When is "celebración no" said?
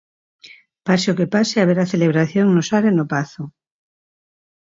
1.93-2.61